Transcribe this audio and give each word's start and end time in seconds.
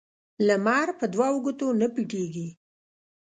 لمر 0.47 0.87
په 0.99 1.05
دو 1.13 1.29
ګوتو 1.45 1.67
نه 1.79 1.87
پټېږي 1.93 2.47